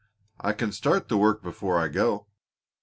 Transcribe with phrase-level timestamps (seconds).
[0.39, 2.25] "I can start the work before I go."